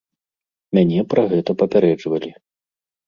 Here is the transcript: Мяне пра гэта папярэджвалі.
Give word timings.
Мяне 0.77 1.03
пра 1.13 1.25
гэта 1.35 1.57
папярэджвалі. 1.63 2.31